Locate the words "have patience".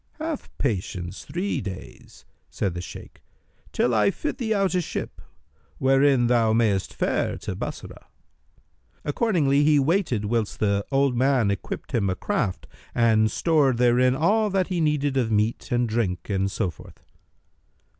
0.13-1.25